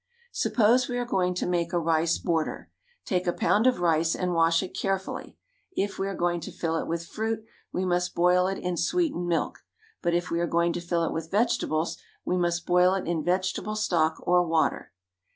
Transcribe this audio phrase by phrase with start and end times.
[0.31, 2.71] Suppose we are going to make a rice border.
[3.05, 5.37] Take a pound of rice and wash it carefully
[5.73, 9.27] if we are going to fill it with fruit we must boil it in sweetened
[9.27, 9.59] milk,
[10.01, 13.23] but if we are going to fill it with vegetables we must boil it in
[13.23, 14.91] vegetable stock or water.